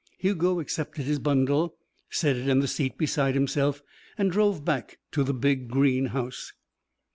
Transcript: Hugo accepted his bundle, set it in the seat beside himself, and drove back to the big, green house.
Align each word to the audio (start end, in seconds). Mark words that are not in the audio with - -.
Hugo 0.17 0.59
accepted 0.59 1.03
his 1.05 1.19
bundle, 1.19 1.75
set 2.09 2.35
it 2.35 2.47
in 2.49 2.59
the 2.59 2.67
seat 2.67 2.97
beside 2.97 3.35
himself, 3.35 3.83
and 4.17 4.31
drove 4.31 4.65
back 4.65 4.97
to 5.11 5.23
the 5.23 5.31
big, 5.31 5.67
green 5.67 6.07
house. 6.07 6.53